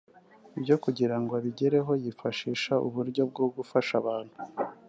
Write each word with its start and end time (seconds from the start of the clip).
Ibyo 0.57 0.75
kugira 0.83 1.15
ngo 1.21 1.31
abigereho 1.39 1.91
yifashisha 2.03 2.73
uburyo 2.87 3.21
bwo 3.31 3.45
gufasha 3.55 3.93
abantu 4.01 4.35